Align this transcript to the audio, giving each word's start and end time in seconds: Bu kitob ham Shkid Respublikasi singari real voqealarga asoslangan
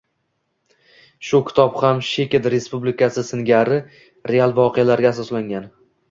Bu 1.25 1.41
kitob 1.49 1.75
ham 1.83 1.99
Shkid 2.07 2.47
Respublikasi 2.53 3.23
singari 3.27 3.77
real 4.31 4.55
voqealarga 4.61 5.13
asoslangan 5.17 5.69